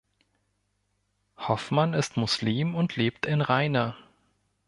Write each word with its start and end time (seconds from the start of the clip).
Hoffmann 1.37 1.93
ist 1.93 2.17
Muslim 2.17 2.73
und 2.73 2.95
lebt 2.95 3.27
in 3.27 3.39
Rheine. 3.41 3.95